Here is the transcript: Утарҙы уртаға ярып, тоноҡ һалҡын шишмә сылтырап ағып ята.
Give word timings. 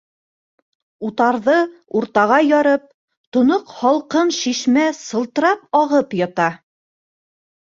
Утарҙы 1.09 1.57
уртаға 1.99 2.39
ярып, 2.45 2.87
тоноҡ 3.37 3.69
һалҡын 3.83 4.33
шишмә 4.39 4.87
сылтырап 5.03 5.63
ағып 5.83 6.17
ята. 6.23 6.49